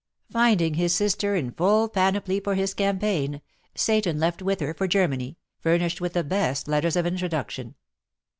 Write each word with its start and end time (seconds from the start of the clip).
Finding 0.31 0.73
his 0.73 0.95
sister 0.95 1.35
in 1.35 1.51
full 1.51 1.87
panoply 1.87 2.39
for 2.39 2.55
his 2.55 2.73
campaign, 2.73 3.39
Seyton 3.75 4.17
left 4.19 4.41
with 4.41 4.59
her 4.59 4.73
for 4.73 4.87
Germany, 4.87 5.37
furnished 5.59 6.01
with 6.01 6.13
the 6.13 6.23
best 6.23 6.67
letters 6.67 6.95
of 6.95 7.05
introduction. 7.05 7.75